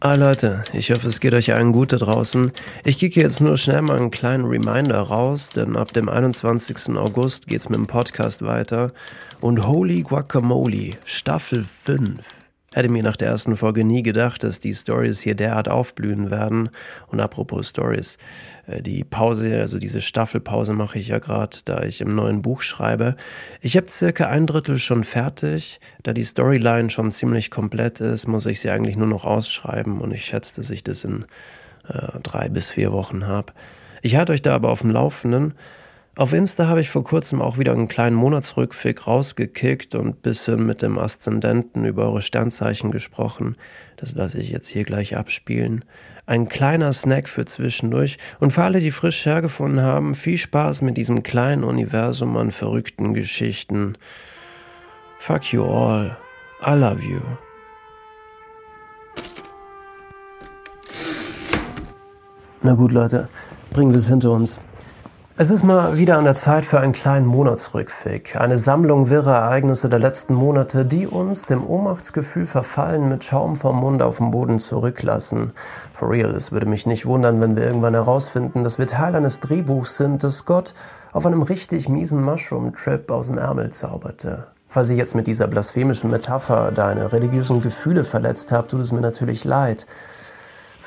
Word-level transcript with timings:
Ah 0.00 0.14
Leute, 0.14 0.62
ich 0.72 0.92
hoffe, 0.92 1.08
es 1.08 1.18
geht 1.18 1.34
euch 1.34 1.52
allen 1.52 1.72
gut 1.72 1.92
da 1.92 1.96
draußen. 1.96 2.52
Ich 2.84 2.98
kicke 2.98 3.20
jetzt 3.20 3.40
nur 3.40 3.56
schnell 3.56 3.82
mal 3.82 3.96
einen 3.96 4.12
kleinen 4.12 4.44
Reminder 4.44 5.00
raus, 5.00 5.50
denn 5.50 5.76
ab 5.76 5.92
dem 5.92 6.08
21. 6.08 6.96
August 6.96 7.48
geht's 7.48 7.68
mit 7.68 7.78
dem 7.78 7.88
Podcast 7.88 8.42
weiter. 8.42 8.92
Und 9.40 9.66
Holy 9.66 10.02
Guacamole, 10.02 10.92
Staffel 11.04 11.64
5. 11.64 12.47
Hätte 12.74 12.90
mir 12.90 13.02
nach 13.02 13.16
der 13.16 13.28
ersten 13.28 13.56
Folge 13.56 13.82
nie 13.82 14.02
gedacht, 14.02 14.44
dass 14.44 14.60
die 14.60 14.74
Stories 14.74 15.20
hier 15.20 15.34
derart 15.34 15.70
aufblühen 15.70 16.30
werden. 16.30 16.68
Und 17.06 17.18
apropos 17.18 17.70
Stories, 17.70 18.18
äh, 18.66 18.82
die 18.82 19.04
Pause, 19.04 19.58
also 19.58 19.78
diese 19.78 20.02
Staffelpause 20.02 20.74
mache 20.74 20.98
ich 20.98 21.08
ja 21.08 21.18
gerade, 21.18 21.56
da 21.64 21.82
ich 21.82 22.02
im 22.02 22.14
neuen 22.14 22.42
Buch 22.42 22.60
schreibe. 22.60 23.16
Ich 23.62 23.76
habe 23.76 23.88
circa 23.88 24.26
ein 24.26 24.46
Drittel 24.46 24.78
schon 24.78 25.04
fertig. 25.04 25.80
Da 26.02 26.12
die 26.12 26.24
Storyline 26.24 26.90
schon 26.90 27.10
ziemlich 27.10 27.50
komplett 27.50 28.00
ist, 28.00 28.28
muss 28.28 28.44
ich 28.44 28.60
sie 28.60 28.70
eigentlich 28.70 28.96
nur 28.96 29.06
noch 29.08 29.24
ausschreiben 29.24 30.00
und 30.00 30.12
ich 30.12 30.26
schätze, 30.26 30.56
dass 30.56 30.68
ich 30.68 30.84
das 30.84 31.04
in 31.04 31.24
äh, 31.88 32.20
drei 32.22 32.50
bis 32.50 32.70
vier 32.70 32.92
Wochen 32.92 33.26
habe. 33.26 33.54
Ich 34.02 34.16
halte 34.16 34.32
euch 34.32 34.42
da 34.42 34.54
aber 34.54 34.68
auf 34.68 34.82
dem 34.82 34.90
Laufenden. 34.90 35.54
Auf 36.18 36.32
Insta 36.32 36.66
habe 36.66 36.80
ich 36.80 36.90
vor 36.90 37.04
kurzem 37.04 37.40
auch 37.40 37.58
wieder 37.58 37.70
einen 37.70 37.86
kleinen 37.86 38.16
Monatsrückfick 38.16 39.06
rausgekickt 39.06 39.94
und 39.94 40.20
bisschen 40.20 40.66
mit 40.66 40.82
dem 40.82 40.98
Aszendenten 40.98 41.84
über 41.84 42.06
eure 42.06 42.22
Sternzeichen 42.22 42.90
gesprochen. 42.90 43.54
Das 43.98 44.16
lasse 44.16 44.40
ich 44.40 44.50
jetzt 44.50 44.66
hier 44.66 44.82
gleich 44.82 45.16
abspielen. 45.16 45.84
Ein 46.26 46.48
kleiner 46.48 46.92
Snack 46.92 47.28
für 47.28 47.44
zwischendurch 47.44 48.18
und 48.40 48.52
für 48.52 48.64
alle, 48.64 48.80
die 48.80 48.90
frisch 48.90 49.26
hergefunden 49.26 49.80
haben, 49.80 50.16
viel 50.16 50.38
Spaß 50.38 50.82
mit 50.82 50.96
diesem 50.96 51.22
kleinen 51.22 51.62
Universum 51.62 52.36
an 52.36 52.50
verrückten 52.50 53.14
Geschichten. 53.14 53.96
Fuck 55.20 55.52
you 55.52 55.62
all. 55.62 56.16
I 56.66 56.72
love 56.72 57.00
you. 57.00 57.20
Na 62.60 62.74
gut, 62.74 62.90
Leute, 62.90 63.28
bringen 63.70 63.92
wir 63.92 63.98
es 63.98 64.08
hinter 64.08 64.32
uns. 64.32 64.58
Es 65.40 65.50
ist 65.50 65.62
mal 65.62 65.96
wieder 65.96 66.18
an 66.18 66.24
der 66.24 66.34
Zeit 66.34 66.66
für 66.66 66.80
einen 66.80 66.92
kleinen 66.92 67.24
Monatsrückfick. 67.24 68.34
Eine 68.34 68.58
Sammlung 68.58 69.08
wirrer 69.08 69.36
Ereignisse 69.36 69.88
der 69.88 70.00
letzten 70.00 70.34
Monate, 70.34 70.84
die 70.84 71.06
uns 71.06 71.46
dem 71.46 71.64
Ohnmachtsgefühl 71.64 72.44
verfallen 72.44 73.08
mit 73.08 73.22
Schaum 73.22 73.54
vom 73.54 73.78
Mund 73.78 74.02
auf 74.02 74.16
dem 74.16 74.32
Boden 74.32 74.58
zurücklassen. 74.58 75.52
For 75.94 76.10
real, 76.10 76.34
es 76.34 76.50
würde 76.50 76.66
mich 76.66 76.86
nicht 76.86 77.06
wundern, 77.06 77.40
wenn 77.40 77.54
wir 77.54 77.62
irgendwann 77.62 77.94
herausfinden, 77.94 78.64
dass 78.64 78.80
wir 78.80 78.88
Teil 78.88 79.14
eines 79.14 79.38
Drehbuchs 79.38 79.96
sind, 79.96 80.24
das 80.24 80.44
Gott 80.44 80.74
auf 81.12 81.24
einem 81.24 81.42
richtig 81.42 81.88
miesen 81.88 82.20
Mushroom-Trip 82.24 83.08
aus 83.08 83.28
dem 83.28 83.38
Ärmel 83.38 83.70
zauberte. 83.70 84.48
Falls 84.66 84.90
ich 84.90 84.98
jetzt 84.98 85.14
mit 85.14 85.28
dieser 85.28 85.46
blasphemischen 85.46 86.10
Metapher 86.10 86.72
deine 86.72 87.12
religiösen 87.12 87.62
Gefühle 87.62 88.02
verletzt 88.02 88.50
habe, 88.50 88.66
tut 88.66 88.80
es 88.80 88.90
mir 88.90 89.02
natürlich 89.02 89.44
leid 89.44 89.86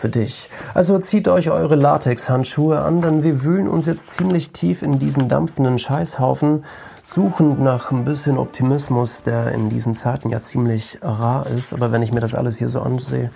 für 0.02 0.10
dich. 0.10 0.50
Also 0.74 0.98
zieht 0.98 1.28
euch 1.28 1.52
eure 1.52 1.76
Latexhandschuhe 1.76 2.82
an, 2.82 3.02
denn 3.02 3.24
wir 3.24 3.44
wühlen 3.44 3.68
uns 3.68 3.86
jetzt 3.86 4.10
ziemlich 4.10 4.52
tief 4.52 4.82
in 4.82 4.98
diesen 4.98 5.30
dampfenden 5.30 5.78
Scheißhaufen, 5.78 6.66
suchend 7.04 7.62
nach 7.62 7.92
ein 7.92 8.04
bisschen 8.04 8.38
Optimismus, 8.40 9.22
der 9.24 9.52
in 9.52 9.70
diesen 9.70 9.94
Zeiten 9.94 10.30
ja 10.30 10.42
ziemlich 10.42 10.98
rar 11.04 11.46
ist. 11.48 11.74
Aber 11.74 11.92
wenn 11.92 12.02
ich 12.02 12.12
mir 12.12 12.20
das 12.20 12.34
alles 12.34 12.58
hier 12.58 12.68
so 12.68 12.82
ansehe, 12.82 13.30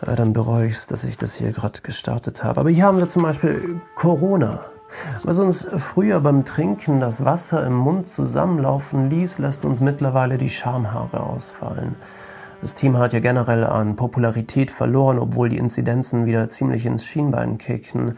äh, 0.00 0.16
dann 0.16 0.32
bereue 0.32 0.66
ich 0.66 0.76
es, 0.76 0.86
dass 0.86 1.04
ich 1.04 1.18
das 1.18 1.34
hier 1.34 1.52
gerade 1.52 1.82
gestartet 1.82 2.42
habe. 2.42 2.60
Aber 2.60 2.70
hier 2.70 2.84
haben 2.84 2.98
wir 2.98 3.08
zum 3.08 3.22
Beispiel 3.22 3.80
Corona. 3.94 4.60
Was 5.24 5.38
uns 5.40 5.66
früher 5.76 6.20
beim 6.20 6.44
Trinken 6.46 7.00
das 7.00 7.24
Wasser 7.24 7.66
im 7.66 7.74
Mund 7.74 8.08
zusammenlaufen 8.08 9.10
ließ, 9.10 9.38
lässt 9.38 9.66
uns 9.66 9.80
mittlerweile 9.80 10.38
die 10.38 10.48
Schamhaare 10.48 11.20
ausfallen. 11.20 11.96
Das 12.62 12.74
Team 12.74 12.96
hat 12.96 13.12
ja 13.12 13.20
generell 13.20 13.64
an 13.64 13.96
Popularität 13.96 14.70
verloren, 14.70 15.18
obwohl 15.18 15.50
die 15.50 15.58
Inzidenzen 15.58 16.24
wieder 16.24 16.48
ziemlich 16.48 16.86
ins 16.86 17.04
Schienbein 17.04 17.58
kickten. 17.58 18.16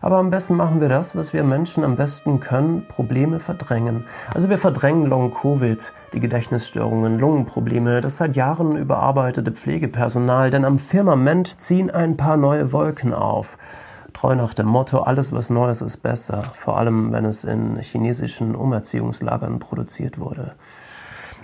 Aber 0.00 0.16
am 0.16 0.30
besten 0.30 0.54
machen 0.54 0.80
wir 0.80 0.88
das, 0.88 1.16
was 1.16 1.32
wir 1.32 1.42
Menschen 1.42 1.84
am 1.84 1.96
besten 1.96 2.40
können, 2.40 2.86
Probleme 2.86 3.40
verdrängen. 3.40 4.04
Also 4.32 4.48
wir 4.48 4.58
verdrängen 4.58 5.06
Long-Covid, 5.06 5.92
die 6.14 6.20
Gedächtnisstörungen, 6.20 7.18
Lungenprobleme, 7.18 8.00
das 8.00 8.16
seit 8.16 8.36
Jahren 8.36 8.76
überarbeitete 8.76 9.52
Pflegepersonal, 9.52 10.50
denn 10.50 10.64
am 10.64 10.78
Firmament 10.78 11.60
ziehen 11.60 11.90
ein 11.90 12.16
paar 12.16 12.36
neue 12.36 12.72
Wolken 12.72 13.12
auf. 13.12 13.58
Treu 14.12 14.34
nach 14.36 14.54
dem 14.54 14.66
Motto, 14.66 15.00
alles 15.00 15.32
was 15.32 15.50
Neues 15.50 15.82
ist 15.82 15.98
besser, 15.98 16.42
vor 16.54 16.78
allem 16.78 17.12
wenn 17.12 17.24
es 17.24 17.44
in 17.44 17.76
chinesischen 17.76 18.54
Umerziehungslagern 18.54 19.58
produziert 19.58 20.18
wurde. 20.18 20.54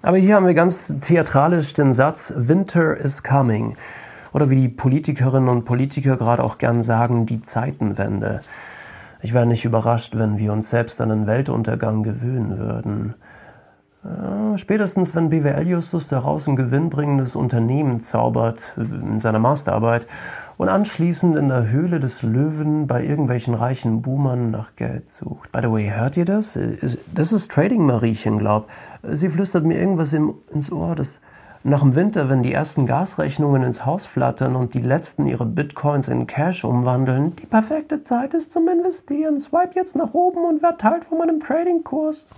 Aber 0.02 0.18
hier 0.18 0.36
haben 0.36 0.46
wir 0.46 0.54
ganz 0.54 0.94
theatralisch 1.00 1.72
den 1.72 1.94
Satz 1.94 2.32
Winter 2.36 2.96
is 2.96 3.22
coming. 3.22 3.76
Oder 4.32 4.50
wie 4.50 4.60
die 4.60 4.68
Politikerinnen 4.68 5.48
und 5.48 5.64
Politiker 5.64 6.16
gerade 6.16 6.44
auch 6.44 6.58
gern 6.58 6.82
sagen, 6.82 7.24
die 7.26 7.42
Zeitenwende. 7.42 8.42
Ich 9.22 9.32
wäre 9.32 9.46
nicht 9.46 9.64
überrascht, 9.64 10.14
wenn 10.14 10.38
wir 10.38 10.52
uns 10.52 10.68
selbst 10.70 11.00
an 11.00 11.08
den 11.08 11.26
Weltuntergang 11.26 12.02
gewöhnen 12.02 12.58
würden. 12.58 13.14
Äh, 14.06 14.58
spätestens, 14.58 15.14
wenn 15.14 15.30
BWL 15.30 15.66
Justus 15.66 16.08
daraus 16.08 16.46
ein 16.46 16.56
gewinnbringendes 16.56 17.34
Unternehmen 17.34 18.00
zaubert 18.00 18.74
in 18.76 19.18
seiner 19.18 19.38
Masterarbeit 19.38 20.06
und 20.56 20.68
anschließend 20.68 21.36
in 21.36 21.48
der 21.48 21.68
Höhle 21.68 21.98
des 21.98 22.22
Löwen 22.22 22.86
bei 22.86 23.04
irgendwelchen 23.04 23.54
reichen 23.54 24.02
Boomern 24.02 24.50
nach 24.50 24.76
Geld 24.76 25.06
sucht. 25.06 25.50
By 25.52 25.60
the 25.62 25.70
way, 25.70 25.90
hört 25.94 26.16
ihr 26.16 26.24
das? 26.24 26.58
Das 27.14 27.32
ist 27.32 27.50
Trading 27.50 27.84
Mariechen, 27.84 28.38
glaub. 28.38 28.68
Sie 29.02 29.28
flüstert 29.28 29.64
mir 29.64 29.78
irgendwas 29.78 30.12
ins 30.12 30.70
Ohr, 30.70 30.94
das 30.94 31.20
nach 31.64 31.80
dem 31.80 31.96
Winter, 31.96 32.28
wenn 32.28 32.44
die 32.44 32.52
ersten 32.52 32.86
Gasrechnungen 32.86 33.64
ins 33.64 33.84
Haus 33.84 34.06
flattern 34.06 34.54
und 34.54 34.74
die 34.74 34.80
letzten 34.80 35.26
ihre 35.26 35.44
Bitcoins 35.44 36.06
in 36.06 36.28
Cash 36.28 36.64
umwandeln, 36.64 37.34
die 37.34 37.46
perfekte 37.46 38.04
Zeit 38.04 38.34
ist 38.34 38.52
zum 38.52 38.68
Investieren. 38.68 39.40
Swipe 39.40 39.74
jetzt 39.74 39.96
nach 39.96 40.14
oben 40.14 40.44
und 40.44 40.62
werd 40.62 40.80
Teil 40.80 41.02
von 41.02 41.18
meinem 41.18 41.40
Trading-Kurs. 41.40 42.28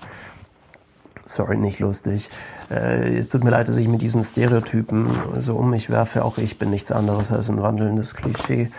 Sorry, 1.28 1.58
nicht 1.58 1.78
lustig. 1.78 2.30
Äh, 2.70 3.18
es 3.18 3.28
tut 3.28 3.44
mir 3.44 3.50
leid, 3.50 3.68
dass 3.68 3.76
ich 3.76 3.86
mit 3.86 4.00
diesen 4.00 4.24
Stereotypen 4.24 5.10
so 5.36 5.56
um 5.56 5.70
mich 5.70 5.90
werfe. 5.90 6.24
Auch 6.24 6.38
ich 6.38 6.58
bin 6.58 6.70
nichts 6.70 6.90
anderes 6.90 7.30
als 7.30 7.50
ein 7.50 7.60
wandelndes 7.60 8.14
Klischee. 8.14 8.70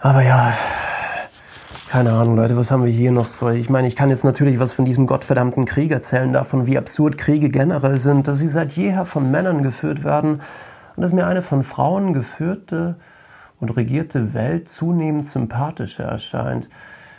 Aber 0.00 0.22
ja, 0.22 0.54
keine 1.90 2.12
Ahnung, 2.12 2.36
Leute, 2.36 2.56
was 2.56 2.70
haben 2.70 2.84
wir 2.84 2.90
hier 2.90 3.12
noch 3.12 3.26
so? 3.26 3.50
Ich 3.50 3.68
meine, 3.68 3.86
ich 3.86 3.94
kann 3.94 4.08
jetzt 4.08 4.24
natürlich 4.24 4.58
was 4.58 4.72
von 4.72 4.86
diesem 4.86 5.06
gottverdammten 5.06 5.66
Krieg 5.66 5.92
erzählen, 5.92 6.32
davon, 6.32 6.66
wie 6.66 6.78
absurd 6.78 7.18
Kriege 7.18 7.50
generell 7.50 7.98
sind, 7.98 8.26
dass 8.26 8.38
sie 8.38 8.48
seit 8.48 8.72
jeher 8.72 9.04
von 9.04 9.30
Männern 9.30 9.62
geführt 9.62 10.02
werden 10.02 10.40
und 10.96 11.02
dass 11.02 11.12
mir 11.12 11.26
eine 11.26 11.42
von 11.42 11.62
Frauen 11.62 12.14
geführte 12.14 12.96
und 13.60 13.68
regierte 13.76 14.32
Welt 14.32 14.68
zunehmend 14.68 15.26
sympathischer 15.26 16.04
erscheint. 16.04 16.70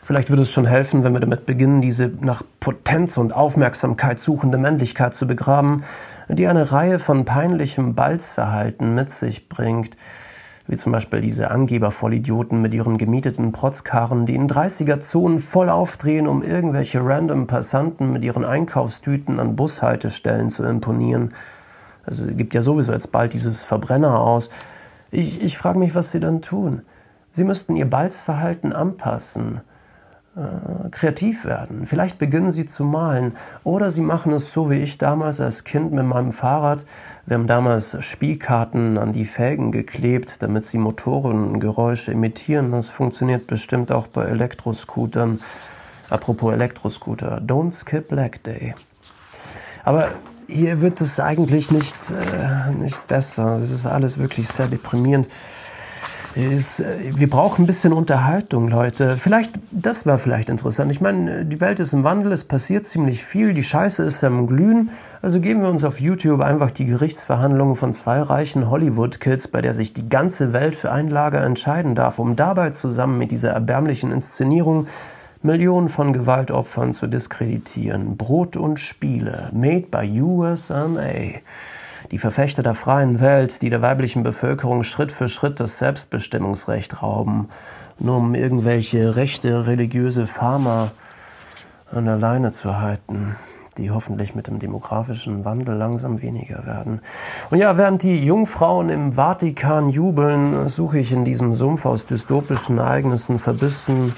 Vielleicht 0.05 0.29
würde 0.29 0.43
es 0.43 0.51
schon 0.51 0.67
helfen, 0.67 1.03
wenn 1.03 1.13
wir 1.13 1.19
damit 1.19 1.47
beginnen, 1.47 1.81
diese 1.81 2.11
nach 2.21 2.43
Potenz 2.59 3.17
und 3.17 3.33
Aufmerksamkeit 3.33 4.19
suchende 4.19 4.59
Männlichkeit 4.59 5.15
zu 5.15 5.25
begraben, 5.25 5.81
die 6.29 6.45
eine 6.45 6.71
Reihe 6.71 6.99
von 6.99 7.25
peinlichem 7.25 7.95
Balzverhalten 7.95 8.93
mit 8.93 9.09
sich 9.09 9.49
bringt, 9.49 9.97
wie 10.67 10.75
zum 10.75 10.91
Beispiel 10.91 11.21
diese 11.21 11.49
Angebervollidioten 11.49 12.61
mit 12.61 12.75
ihren 12.75 12.99
gemieteten 12.99 13.51
Protzkarren, 13.51 14.27
die 14.27 14.35
in 14.35 14.47
30er-Zonen 14.47 15.39
voll 15.39 15.69
aufdrehen, 15.69 16.27
um 16.27 16.43
irgendwelche 16.43 17.03
random 17.03 17.47
Passanten 17.47 18.13
mit 18.13 18.23
ihren 18.23 18.45
Einkaufstüten 18.45 19.39
an 19.39 19.55
Bushaltestellen 19.55 20.51
zu 20.51 20.65
imponieren. 20.65 21.33
Also 22.05 22.25
es 22.25 22.37
gibt 22.37 22.53
ja 22.53 22.61
sowieso 22.61 22.93
jetzt 22.93 23.11
bald 23.11 23.33
dieses 23.33 23.63
Verbrenner 23.63 24.19
aus. 24.19 24.51
Ich, 25.09 25.43
ich 25.43 25.57
frage 25.57 25.79
mich, 25.79 25.95
was 25.95 26.11
sie 26.11 26.19
dann 26.19 26.43
tun. 26.43 26.83
Sie 27.31 27.43
müssten 27.43 27.75
ihr 27.75 27.89
Balzverhalten 27.89 28.71
anpassen 28.71 29.61
äh, 30.35 30.89
kreativ 30.89 31.45
werden. 31.45 31.85
Vielleicht 31.85 32.17
beginnen 32.17 32.51
sie 32.51 32.65
zu 32.65 32.83
malen 32.83 33.37
oder 33.63 33.89
sie 33.89 34.01
machen 34.01 34.33
es 34.33 34.51
so 34.51 34.69
wie 34.69 34.79
ich 34.79 34.97
damals 34.97 35.39
als 35.39 35.63
Kind 35.63 35.93
mit 35.93 36.05
meinem 36.05 36.33
Fahrrad. 36.33 36.85
Wir 37.25 37.37
haben 37.37 37.47
damals 37.47 37.95
Spielkarten 38.03 38.97
an 38.97 39.13
die 39.13 39.23
Felgen 39.23 39.71
geklebt, 39.71 40.41
damit 40.43 40.65
sie 40.65 40.77
Motorengeräusche 40.77 42.11
imitieren. 42.11 42.71
Das 42.71 42.89
funktioniert 42.89 43.47
bestimmt 43.47 43.93
auch 43.93 44.07
bei 44.07 44.25
Elektroscootern. 44.25 45.39
Apropos 46.09 46.53
Elektroscooter, 46.53 47.39
don't 47.39 47.71
skip 47.71 48.11
leg 48.11 48.43
day. 48.43 48.75
Aber 49.85 50.09
hier 50.47 50.81
wird 50.81 50.99
es 50.99 51.19
eigentlich 51.19 51.71
nicht, 51.71 51.95
äh, 52.11 52.71
nicht 52.73 53.07
besser. 53.07 53.55
Es 53.55 53.71
ist 53.71 53.85
alles 53.85 54.17
wirklich 54.17 54.47
sehr 54.49 54.67
deprimierend. 54.67 55.29
Ist, 56.35 56.81
äh, 56.81 56.97
wir 57.15 57.29
brauchen 57.29 57.63
ein 57.63 57.65
bisschen 57.65 57.93
Unterhaltung, 57.93 58.67
Leute. 58.67 59.15
Vielleicht, 59.15 59.51
das 59.71 60.05
wäre 60.05 60.19
vielleicht 60.19 60.49
interessant. 60.49 60.91
Ich 60.91 60.99
meine, 60.99 61.45
die 61.45 61.61
Welt 61.61 61.79
ist 61.79 61.93
im 61.93 62.03
Wandel, 62.03 62.33
es 62.33 62.43
passiert 62.43 62.85
ziemlich 62.85 63.23
viel, 63.23 63.53
die 63.53 63.63
Scheiße 63.63 64.03
ist 64.03 64.21
am 64.23 64.45
Glühen. 64.45 64.89
Also 65.21 65.39
geben 65.39 65.61
wir 65.61 65.69
uns 65.69 65.85
auf 65.85 66.01
YouTube 66.01 66.41
einfach 66.41 66.71
die 66.71 66.85
Gerichtsverhandlungen 66.85 67.77
von 67.77 67.93
zwei 67.93 68.21
reichen 68.21 68.69
Hollywood-Kids, 68.69 69.47
bei 69.47 69.61
der 69.61 69.73
sich 69.73 69.93
die 69.93 70.09
ganze 70.09 70.51
Welt 70.51 70.75
für 70.75 70.91
ein 70.91 71.09
Lager 71.09 71.41
entscheiden 71.41 71.95
darf, 71.95 72.19
um 72.19 72.35
dabei 72.35 72.71
zusammen 72.71 73.17
mit 73.17 73.31
dieser 73.31 73.51
erbärmlichen 73.51 74.11
Inszenierung 74.11 74.87
Millionen 75.41 75.89
von 75.89 76.11
Gewaltopfern 76.11 76.91
zu 76.91 77.07
diskreditieren. 77.07 78.17
Brot 78.17 78.57
und 78.57 78.79
Spiele, 78.79 79.49
made 79.53 79.85
by 79.89 80.21
USA. 80.21 80.89
Die 82.11 82.17
Verfechter 82.17 82.63
der 82.63 82.73
freien 82.73 83.19
Welt, 83.19 83.61
die 83.61 83.69
der 83.69 83.81
weiblichen 83.81 84.23
Bevölkerung 84.23 84.83
Schritt 84.83 85.11
für 85.11 85.29
Schritt 85.29 85.59
das 85.59 85.77
Selbstbestimmungsrecht 85.77 87.01
rauben, 87.01 87.49
nur 87.99 88.17
um 88.17 88.35
irgendwelche 88.35 89.15
rechte 89.15 89.67
religiöse 89.67 90.27
Pharma 90.27 90.91
an 91.91 92.05
der 92.05 92.17
Leine 92.17 92.51
zu 92.51 92.79
halten 92.79 93.35
die 93.77 93.91
hoffentlich 93.91 94.35
mit 94.35 94.47
dem 94.47 94.59
demografischen 94.59 95.43
Wandel 95.43 95.75
langsam 95.75 96.21
weniger 96.21 96.65
werden. 96.65 97.01
Und 97.49 97.57
ja, 97.57 97.77
während 97.77 98.03
die 98.03 98.23
Jungfrauen 98.23 98.89
im 98.89 99.13
Vatikan 99.13 99.89
jubeln, 99.89 100.69
suche 100.69 100.99
ich 100.99 101.11
in 101.11 101.25
diesem 101.25 101.53
Sumpf 101.53 101.85
aus 101.85 102.05
dystopischen 102.05 102.77
Ereignissen 102.77 103.37
verbissen 103.37 104.13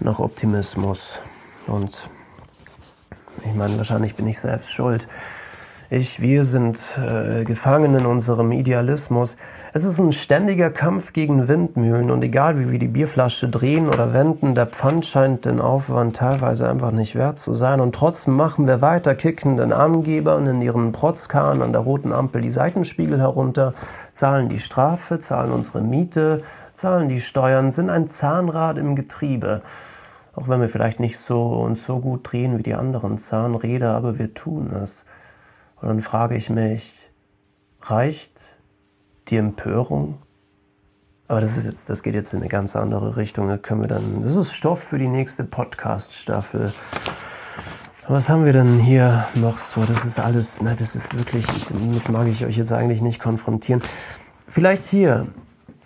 nach 0.00 0.18
Optimismus. 0.18 1.20
Und 1.66 2.10
ich 3.44 3.54
meine, 3.54 3.76
wahrscheinlich 3.78 4.14
bin 4.16 4.26
ich 4.26 4.38
selbst 4.38 4.70
schuld. 4.70 5.08
Ich, 5.90 6.22
wir 6.22 6.46
sind 6.46 6.78
äh, 6.98 7.44
gefangen 7.44 7.94
in 7.94 8.06
unserem 8.06 8.52
Idealismus. 8.52 9.36
Es 9.74 9.84
ist 9.84 9.98
ein 9.98 10.12
ständiger 10.12 10.70
Kampf 10.70 11.12
gegen 11.12 11.46
Windmühlen 11.46 12.10
und 12.10 12.24
egal 12.24 12.58
wie 12.58 12.72
wir 12.72 12.78
die 12.78 12.88
Bierflasche 12.88 13.50
drehen 13.50 13.88
oder 13.88 14.14
wenden, 14.14 14.54
der 14.54 14.64
Pfand 14.64 15.04
scheint 15.04 15.44
den 15.44 15.60
Aufwand 15.60 16.16
teilweise 16.16 16.70
einfach 16.70 16.90
nicht 16.90 17.16
wert 17.16 17.38
zu 17.38 17.52
sein 17.52 17.80
und 17.80 17.94
trotzdem 17.94 18.34
machen 18.34 18.66
wir 18.66 18.80
weiter, 18.80 19.14
kicken 19.14 19.58
den 19.58 19.74
Angebern 19.74 20.46
in 20.46 20.62
ihren 20.62 20.92
Protzkahn 20.92 21.60
an 21.60 21.72
der 21.72 21.82
roten 21.82 22.14
Ampel 22.14 22.40
die 22.40 22.50
Seitenspiegel 22.50 23.20
herunter, 23.20 23.74
zahlen 24.14 24.48
die 24.48 24.60
Strafe, 24.60 25.18
zahlen 25.18 25.52
unsere 25.52 25.82
Miete, 25.82 26.42
zahlen 26.72 27.10
die 27.10 27.20
Steuern, 27.20 27.70
sind 27.72 27.90
ein 27.90 28.08
Zahnrad 28.08 28.78
im 28.78 28.96
Getriebe. 28.96 29.60
Auch 30.34 30.48
wenn 30.48 30.62
wir 30.62 30.70
vielleicht 30.70 30.98
nicht 30.98 31.18
so 31.18 31.42
uns 31.42 31.84
so 31.84 32.00
gut 32.00 32.32
drehen 32.32 32.56
wie 32.56 32.62
die 32.62 32.74
anderen 32.74 33.18
Zahnräder, 33.18 33.94
aber 33.94 34.18
wir 34.18 34.32
tun 34.32 34.72
es. 34.82 35.04
Und 35.84 35.90
dann 35.90 36.00
frage 36.00 36.34
ich 36.34 36.48
mich, 36.48 36.94
reicht 37.82 38.54
die 39.28 39.36
Empörung? 39.36 40.16
Aber 41.28 41.42
das 41.42 41.58
ist 41.58 41.66
jetzt, 41.66 41.90
das 41.90 42.02
geht 42.02 42.14
jetzt 42.14 42.32
in 42.32 42.40
eine 42.40 42.48
ganz 42.48 42.74
andere 42.74 43.18
Richtung. 43.18 43.48
Da 43.48 43.58
können 43.58 43.82
wir 43.82 43.88
dann, 43.88 44.22
das 44.22 44.34
ist 44.34 44.54
Stoff 44.54 44.82
für 44.82 44.98
die 44.98 45.08
nächste 45.08 45.44
Podcast-Staffel. 45.44 46.72
Was 48.08 48.30
haben 48.30 48.46
wir 48.46 48.54
denn 48.54 48.78
hier 48.78 49.26
noch 49.34 49.58
so? 49.58 49.84
Das 49.84 50.06
ist 50.06 50.18
alles, 50.18 50.62
na, 50.62 50.74
das 50.74 50.96
ist 50.96 51.14
wirklich, 51.18 51.44
damit 51.68 52.08
mag 52.08 52.28
ich 52.28 52.46
euch 52.46 52.56
jetzt 52.56 52.72
eigentlich 52.72 53.02
nicht 53.02 53.20
konfrontieren. 53.20 53.82
Vielleicht 54.48 54.84
hier. 54.84 55.26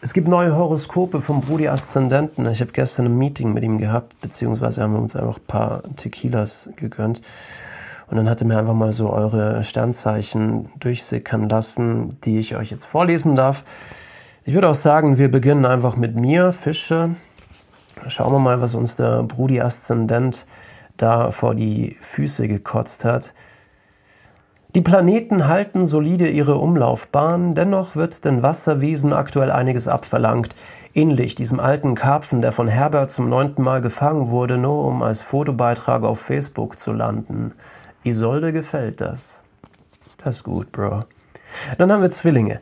Es 0.00 0.12
gibt 0.12 0.29
neue 0.29 0.55
Horoskope 0.55 1.21
vom 1.21 1.41
Brudi 1.41 1.67
Aszendenten. 1.67 2.47
Ich 2.47 2.61
habe 2.61 2.71
gestern 2.71 3.06
ein 3.06 3.19
Meeting 3.19 3.53
mit 3.53 3.65
ihm 3.65 3.79
gehabt, 3.79 4.21
beziehungsweise 4.21 4.81
haben 4.81 4.93
wir 4.93 5.00
uns 5.00 5.17
einfach 5.17 5.39
ein 5.39 5.47
paar 5.49 5.83
Tequilas 5.97 6.71
gegönnt. 6.77 7.21
Und 8.11 8.17
dann 8.17 8.29
hat 8.29 8.41
er 8.41 8.47
mir 8.47 8.59
einfach 8.59 8.75
mal 8.75 8.93
so 8.93 9.11
eure 9.11 9.65
Sternzeichen 9.65 10.69
durchsickern 10.81 11.49
lassen, 11.49 12.19
die 12.25 12.39
ich 12.39 12.57
euch 12.57 12.71
jetzt 12.71 12.87
vorlesen 12.87 13.37
darf. 13.37 13.65
Ich 14.45 14.55
würde 14.55 14.69
auch 14.69 14.75
sagen, 14.75 15.19
wir 15.19 15.31
beginnen 15.31 15.67
einfach 15.67 15.97
mit 15.97 16.17
mir, 16.17 16.53
Fische. 16.53 17.11
Schauen 18.07 18.33
wir 18.33 18.39
mal, 18.39 18.61
was 18.63 18.75
uns 18.75 18.97
der 18.97 19.25
Brudi 19.25 19.61
Aszendent 19.61 20.47
da 20.97 21.31
vor 21.33 21.55
die 21.55 21.97
Füße 22.01 22.49
gekotzt 22.49 23.05
hat. 23.05 23.35
Die 24.75 24.81
Planeten 24.81 25.49
halten 25.49 25.87
solide 25.87 26.29
ihre 26.29 26.57
Umlaufbahn, 26.57 27.55
dennoch 27.55 27.97
wird 27.97 28.25
den 28.25 28.43
Wasserwesen 28.43 29.13
aktuell 29.13 29.51
einiges 29.51 29.89
abverlangt. 29.89 30.55
Ähnlich 30.95 31.35
diesem 31.35 31.59
alten 31.59 31.95
Karpfen, 31.95 32.43
der 32.43 32.53
von 32.53 32.69
Herbert 32.69 33.11
zum 33.11 33.29
neunten 33.29 33.63
Mal 33.63 33.81
gefangen 33.81 34.31
wurde, 34.31 34.59
nur 34.59 34.85
um 34.87 35.03
als 35.03 35.23
Fotobeitrag 35.23 36.05
auf 36.05 36.21
Facebook 36.21 36.79
zu 36.79 36.93
landen. 36.93 37.53
Isolde 38.05 38.53
gefällt 38.53 39.00
das. 39.00 39.43
Das 40.19 40.37
ist 40.37 40.45
gut, 40.45 40.73
Bro. 40.73 41.05
Dann 41.79 41.93
haben 41.93 42.03
wir 42.03 42.11
Zwillinge. 42.11 42.61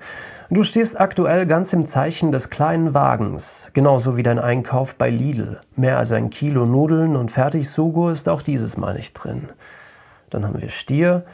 Du 0.49 0.62
stehst 0.62 1.00
aktuell 1.00 1.44
ganz 1.47 1.73
im 1.73 1.87
Zeichen 1.88 2.31
des 2.31 2.50
kleinen 2.50 2.94
Wagens, 2.94 3.65
genauso 3.73 4.17
wie 4.17 4.23
dein 4.23 4.38
Einkauf 4.38 4.94
bei 4.94 5.11
Lidl. 5.11 5.59
Mehr 5.75 5.99
als 5.99 6.12
ein 6.12 6.31
Kilo 6.31 6.67
Nudeln 6.67 7.17
und 7.17 7.33
Fertigsugo 7.33 8.11
ist 8.11 8.29
auch 8.29 8.43
dieses 8.43 8.77
Mal 8.77 8.94
nicht 8.94 9.15
drin. 9.15 9.49
Dann 10.31 10.47
haben 10.47 10.61
wir 10.61 10.69
Stier. 10.69 11.25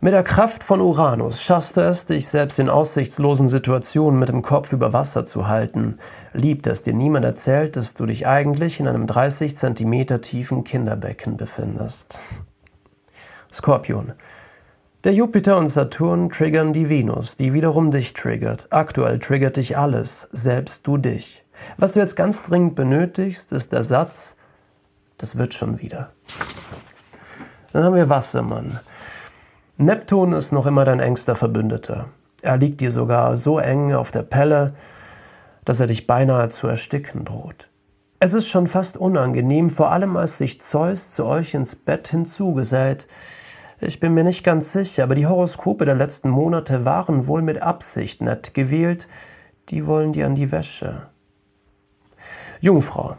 Mit 0.00 0.12
der 0.12 0.22
Kraft 0.22 0.64
von 0.64 0.80
Uranus 0.80 1.42
schaffst 1.42 1.76
du 1.76 1.80
es, 1.80 2.04
dich 2.04 2.28
selbst 2.28 2.58
in 2.58 2.68
aussichtslosen 2.68 3.48
Situationen 3.48 4.18
mit 4.18 4.28
dem 4.28 4.42
Kopf 4.42 4.72
über 4.72 4.92
Wasser 4.92 5.24
zu 5.24 5.46
halten. 5.46 5.98
Lieb, 6.34 6.64
dass 6.64 6.82
dir 6.82 6.92
niemand 6.92 7.24
erzählt, 7.24 7.76
dass 7.76 7.94
du 7.94 8.04
dich 8.04 8.26
eigentlich 8.26 8.80
in 8.80 8.88
einem 8.88 9.06
30 9.06 9.56
Zentimeter 9.56 10.20
tiefen 10.20 10.64
Kinderbecken 10.64 11.36
befindest. 11.36 12.18
Skorpion. 13.52 14.12
Der 15.04 15.12
Jupiter 15.12 15.58
und 15.58 15.68
Saturn 15.68 16.30
triggern 16.30 16.72
die 16.72 16.88
Venus, 16.88 17.36
die 17.36 17.52
wiederum 17.52 17.90
dich 17.90 18.14
triggert. 18.14 18.68
Aktuell 18.70 19.18
triggert 19.18 19.56
dich 19.56 19.76
alles, 19.76 20.28
selbst 20.32 20.86
du 20.86 20.96
dich. 20.96 21.44
Was 21.76 21.92
du 21.92 22.00
jetzt 22.00 22.16
ganz 22.16 22.42
dringend 22.42 22.76
benötigst, 22.76 23.52
ist 23.52 23.72
der 23.72 23.82
Satz, 23.82 24.36
das 25.18 25.38
wird 25.38 25.54
schon 25.54 25.80
wieder. 25.80 26.10
Dann 27.72 27.84
haben 27.84 27.96
wir 27.96 28.08
Wassermann. 28.08 28.80
Neptun 29.76 30.32
ist 30.32 30.52
noch 30.52 30.66
immer 30.66 30.84
dein 30.84 31.00
engster 31.00 31.34
Verbündeter. 31.34 32.06
Er 32.42 32.56
liegt 32.56 32.80
dir 32.80 32.90
sogar 32.90 33.36
so 33.36 33.58
eng 33.58 33.94
auf 33.94 34.10
der 34.10 34.22
Pelle, 34.22 34.74
dass 35.64 35.80
er 35.80 35.86
dich 35.86 36.06
beinahe 36.06 36.48
zu 36.48 36.66
ersticken 36.66 37.24
droht. 37.24 37.68
Es 38.20 38.34
ist 38.34 38.48
schon 38.48 38.68
fast 38.68 38.96
unangenehm, 38.96 39.70
vor 39.70 39.90
allem 39.90 40.16
als 40.16 40.38
sich 40.38 40.60
Zeus 40.60 41.10
zu 41.10 41.24
euch 41.24 41.54
ins 41.54 41.74
Bett 41.74 42.08
hinzugesellt, 42.08 43.08
ich 43.82 44.00
bin 44.00 44.14
mir 44.14 44.24
nicht 44.24 44.44
ganz 44.44 44.72
sicher, 44.72 45.02
aber 45.02 45.14
die 45.14 45.26
Horoskope 45.26 45.84
der 45.84 45.96
letzten 45.96 46.30
Monate 46.30 46.84
waren 46.84 47.26
wohl 47.26 47.42
mit 47.42 47.60
Absicht 47.62 48.22
nett 48.22 48.54
gewählt. 48.54 49.08
Die 49.68 49.86
wollen 49.86 50.12
dir 50.12 50.26
an 50.26 50.34
die 50.34 50.52
Wäsche. 50.52 51.08
Jungfrau. 52.60 53.16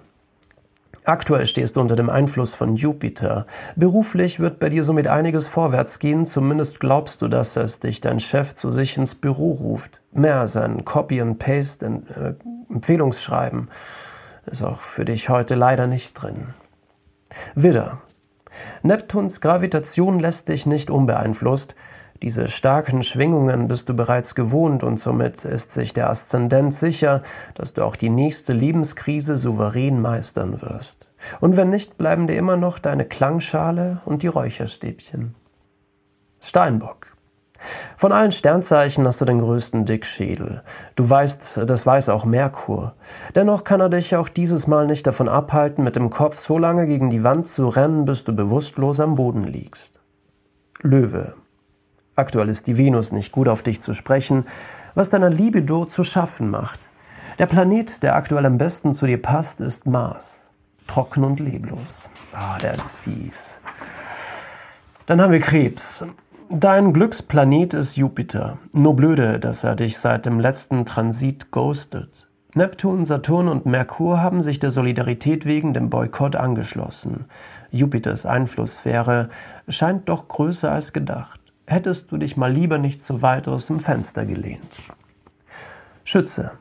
Aktuell 1.06 1.48
stehst 1.48 1.76
du 1.76 1.82
unter 1.82 1.98
dem 1.98 2.10
Einfluss 2.10 2.56
von 2.56 2.78
Jupiter. 2.78 3.46
Beruflich 3.76 4.40
wird 4.40 4.60
bei 4.60 4.70
dir 4.70 4.86
somit 4.86 5.08
einiges 5.08 5.50
vorwärts 5.50 6.00
gehen, 6.00 6.26
zumindest 6.26 6.80
glaubst 6.80 7.22
du, 7.22 7.28
dass 7.28 7.58
es 7.58 7.82
dich 7.82 8.00
dein 8.00 8.22
Chef 8.22 8.54
zu 8.54 8.72
sich 8.72 8.96
ins 8.96 9.16
Büro 9.16 9.52
ruft. 9.52 10.02
Mehr 10.14 10.40
als 10.40 10.56
ein 10.56 10.86
Copy 10.86 11.20
and 11.20 11.40
Paste, 11.40 11.86
ein 11.86 12.08
äh, 12.08 12.36
Empfehlungsschreiben 12.70 13.70
ist 14.46 14.64
auch 14.64 14.80
für 14.80 15.04
dich 15.04 15.28
heute 15.28 15.56
leider 15.56 15.88
nicht 15.88 16.14
drin. 16.14 16.54
Widder. 17.56 18.02
Neptuns 18.82 19.42
Gravitation 19.42 20.20
lässt 20.20 20.50
dich 20.50 20.66
nicht 20.66 20.90
unbeeinflusst. 20.90 21.76
Diese 22.22 22.48
starken 22.48 23.04
Schwingungen 23.04 23.68
bist 23.68 23.90
du 23.90 23.94
bereits 23.94 24.34
gewohnt 24.34 24.84
und 24.84 24.98
somit 24.98 25.44
ist 25.44 25.74
sich 25.74 25.94
der 25.94 26.10
Aszendent 26.10 26.74
sicher, 26.74 27.22
dass 27.54 27.74
du 27.74 27.84
auch 27.84 27.98
die 27.98 28.10
nächste 28.10 28.54
Lebenskrise 28.54 29.38
souverän 29.38 30.02
meistern 30.02 30.62
wirst. 30.62 31.10
Und 31.42 31.58
wenn 31.58 31.70
nicht, 31.70 31.98
bleiben 31.98 32.28
dir 32.28 32.38
immer 32.38 32.56
noch 32.56 32.80
deine 32.80 33.06
Klangschale 33.06 34.02
und 34.06 34.24
die 34.24 34.28
Räucherstäbchen. 34.28 35.36
Steinbock. 36.40 37.13
Von 37.98 38.12
allen 38.12 38.32
Sternzeichen 38.32 39.08
hast 39.08 39.22
du 39.22 39.26
den 39.26 39.40
größten 39.40 39.86
Dickschädel. 39.86 40.64
Du 40.96 41.10
weißt, 41.10 41.62
das 41.66 41.86
weiß 41.86 42.10
auch 42.10 42.26
Merkur. 42.26 42.94
Dennoch 43.36 43.64
kann 43.64 43.80
er 43.80 43.90
dich 43.90 44.16
auch 44.16 44.30
dieses 44.30 44.68
Mal 44.68 44.88
nicht 44.88 45.08
davon 45.08 45.30
abhalten, 45.30 45.84
mit 45.84 45.96
dem 45.96 46.10
Kopf 46.10 46.38
so 46.38 46.58
lange 46.58 46.88
gegen 46.88 47.10
die 47.10 47.24
Wand 47.24 47.48
zu 47.48 47.70
rennen, 47.70 48.06
bis 48.06 48.24
du 48.24 48.34
bewusstlos 48.34 49.00
am 49.00 49.16
Boden 49.16 49.46
liegst. 49.46 50.00
Löwe. 50.82 51.36
Aktuell 52.16 52.50
ist 52.50 52.68
die 52.68 52.78
Venus 52.78 53.12
nicht 53.12 53.32
gut 53.32 53.48
auf 53.48 53.64
dich 53.64 53.82
zu 53.82 53.94
sprechen, 53.94 54.46
was 54.96 55.10
deiner 55.10 55.30
Libido 55.30 55.86
zu 55.86 56.04
schaffen 56.04 56.50
macht. 56.50 56.90
Der 57.40 57.48
Planet, 57.48 58.04
der 58.04 58.16
aktuell 58.16 58.46
am 58.46 58.60
besten 58.60 58.94
zu 58.94 59.08
dir 59.08 59.20
passt, 59.20 59.62
ist 59.62 59.88
Mars. 59.88 60.48
Trocken 60.86 61.24
und 61.24 61.40
leblos. 61.40 62.10
Ah, 62.34 62.60
der 62.60 62.76
ist 62.76 62.92
fies. 62.92 63.60
Dann 65.06 65.22
haben 65.22 65.32
wir 65.32 65.40
Krebs. 65.40 66.06
Dein 66.50 66.94
Glücksplanet 66.94 67.74
ist 67.74 67.96
Jupiter. 67.96 68.58
Nur 68.74 68.96
blöde, 68.96 69.40
dass 69.40 69.64
er 69.64 69.76
dich 69.76 69.98
seit 69.98 70.26
dem 70.26 70.40
letzten 70.40 70.86
Transit 70.86 71.52
ghostet. 71.52 72.28
Neptun, 72.54 73.06
Saturn 73.06 73.48
und 73.48 73.66
Merkur 73.66 74.22
haben 74.22 74.42
sich 74.42 74.60
der 74.60 74.70
Solidarität 74.70 75.46
wegen 75.46 75.74
dem 75.74 75.90
Boykott 75.90 76.36
angeschlossen. 76.36 77.26
Jupiters 77.72 78.26
Einflusssphäre 78.26 79.30
scheint 79.68 80.10
doch 80.10 80.28
größer 80.28 80.72
als 80.72 80.94
gedacht. 80.94 81.40
Hättest 81.66 82.12
du 82.12 82.18
dich 82.18 82.38
mal 82.38 82.52
lieber 82.52 82.78
nicht 82.78 83.02
so 83.02 83.22
weit 83.22 83.48
aus 83.48 83.68
dem 83.68 83.80
Fenster 83.80 84.26
gelehnt. 84.26 84.78
Schütze. 86.04 86.52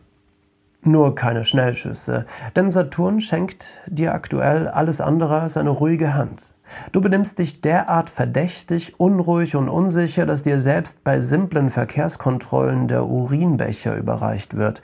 Nur 0.82 1.14
keine 1.14 1.44
Schnellschüsse, 1.44 2.26
denn 2.56 2.70
Saturn 2.70 3.20
schenkt 3.20 3.78
dir 3.86 4.14
aktuell 4.14 4.68
alles 4.68 5.00
andere 5.00 5.40
als 5.40 5.56
eine 5.56 5.70
ruhige 5.70 6.14
Hand. 6.14 6.52
Du 6.92 7.00
benimmst 7.00 7.38
dich 7.38 7.60
derart 7.60 8.10
verdächtig, 8.10 8.98
unruhig 8.98 9.56
und 9.56 9.68
unsicher, 9.68 10.26
dass 10.26 10.42
dir 10.42 10.60
selbst 10.60 11.04
bei 11.04 11.20
simplen 11.20 11.70
Verkehrskontrollen 11.70 12.88
der 12.88 13.06
Urinbecher 13.06 13.96
überreicht 13.96 14.56
wird. 14.56 14.82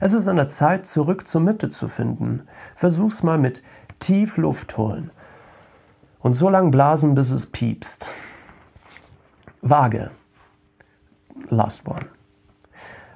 Es 0.00 0.12
ist 0.12 0.28
an 0.28 0.36
der 0.36 0.48
Zeit, 0.48 0.86
zurück 0.86 1.28
zur 1.28 1.40
Mitte 1.40 1.70
zu 1.70 1.88
finden. 1.88 2.42
Versuch's 2.74 3.22
mal 3.22 3.38
mit 3.38 3.62
tief 3.98 4.36
Luft 4.36 4.76
holen. 4.78 5.10
Und 6.20 6.34
so 6.34 6.48
lang 6.48 6.70
blasen, 6.70 7.14
bis 7.14 7.30
es 7.30 7.46
piepst. 7.46 8.08
Waage. 9.62 10.10
Last 11.48 11.86
One. 11.86 12.06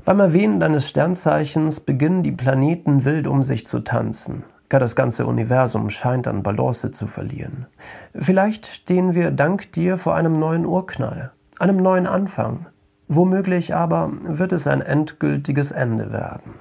Beim 0.05 0.21
Erwähnen 0.21 0.61
deines 0.61 0.89
Sternzeichens 0.89 1.81
beginnen 1.81 2.23
die 2.23 2.33
Planeten 2.33 3.07
wild 3.07 3.27
um 3.27 3.43
sich 3.43 3.67
zu 3.67 3.81
tanzen. 3.81 4.45
Gar 4.69 4.81
das 4.81 4.97
ganze 4.97 5.27
Universum 5.27 5.91
scheint 5.91 6.27
an 6.27 6.43
Balance 6.43 6.91
zu 6.91 7.07
verlieren. 7.07 7.67
Vielleicht 8.15 8.67
stehen 8.67 9.15
wir 9.15 9.31
dank 9.31 9.73
dir 9.73 9.99
vor 9.99 10.15
einem 10.15 10.39
neuen 10.39 10.67
Urknall, 10.67 11.33
einem 11.59 11.77
neuen 11.77 12.07
Anfang. 12.07 12.67
Womöglich 13.07 13.75
aber 13.75 14.11
wird 14.23 14.53
es 14.53 14.67
ein 14.67 14.81
endgültiges 14.81 15.71
Ende 15.71 16.11
werden. 16.11 16.55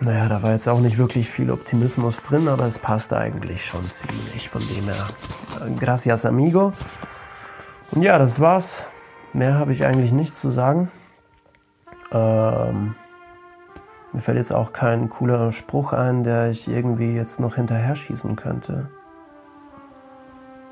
Naja, 0.00 0.28
da 0.28 0.42
war 0.42 0.50
jetzt 0.50 0.68
auch 0.68 0.80
nicht 0.80 0.98
wirklich 0.98 1.30
viel 1.30 1.52
Optimismus 1.52 2.24
drin, 2.24 2.48
aber 2.48 2.66
es 2.66 2.80
passt 2.80 3.12
eigentlich 3.12 3.64
schon 3.64 3.88
ziemlich. 3.88 4.48
Von 4.48 4.60
dem 4.66 4.84
her, 4.84 5.06
gracias 5.78 6.26
amigo. 6.26 6.72
Und 7.92 8.02
ja, 8.02 8.18
das 8.18 8.40
war's. 8.40 8.84
Mehr 9.32 9.54
habe 9.54 9.72
ich 9.72 9.84
eigentlich 9.84 10.12
nicht 10.12 10.34
zu 10.34 10.50
sagen. 10.50 10.90
Ähm, 12.10 12.96
mir 14.12 14.20
fällt 14.20 14.38
jetzt 14.38 14.52
auch 14.52 14.72
kein 14.72 15.08
cooler 15.08 15.52
Spruch 15.52 15.92
ein, 15.92 16.22
der 16.22 16.50
ich 16.50 16.68
irgendwie 16.68 17.14
jetzt 17.14 17.40
noch 17.40 17.54
hinterher 17.54 17.96
schießen 17.96 18.36
könnte. 18.36 18.90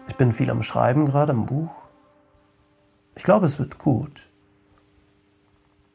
Ich 0.08 0.16
bin 0.16 0.32
viel 0.32 0.50
am 0.50 0.62
Schreiben 0.62 1.06
gerade 1.06 1.32
am 1.32 1.46
Buch. 1.46 1.70
Ich 3.14 3.22
glaube, 3.22 3.46
es 3.46 3.58
wird 3.58 3.78
gut. 3.78 4.28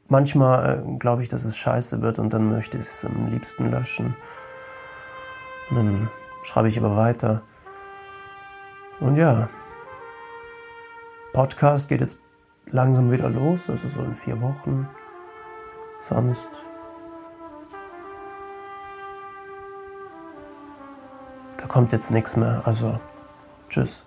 Manchmal 0.08 0.84
äh, 0.86 0.98
glaube 0.98 1.22
ich, 1.22 1.30
dass 1.30 1.46
es 1.46 1.58
scheiße 1.58 2.02
wird 2.02 2.20
und 2.20 2.34
dann 2.34 2.50
möchte 2.50 2.78
ich 2.78 2.86
es 2.86 3.06
am 3.06 3.28
liebsten 3.28 3.70
löschen. 3.72 4.16
Dann 5.72 6.10
schreibe 6.44 6.68
ich 6.68 6.78
aber 6.78 6.96
weiter. 6.96 7.42
Und 9.00 9.18
ja, 9.18 9.50
Podcast 11.34 11.90
geht 11.90 12.02
jetzt 12.02 12.20
langsam 12.68 13.12
wieder 13.12 13.30
los, 13.30 13.70
also 13.70 13.88
so 13.88 14.02
in 14.02 14.16
vier 14.16 14.42
Wochen. 14.42 14.88
Sonst 16.00 16.50
kommt 21.76 21.92
jetzt 21.92 22.10
nichts 22.10 22.38
mehr. 22.38 22.62
Also 22.64 23.02
tschüss. 23.68 24.06